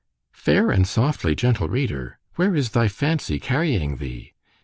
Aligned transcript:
——Fair 0.31 0.71
and 0.71 0.87
softly, 0.87 1.35
gentle 1.35 1.67
reader!——where 1.69 2.55
is 2.55 2.71
thy 2.71 2.87
fancy 2.87 3.39
carrying 3.39 3.97
thee! 3.97 4.33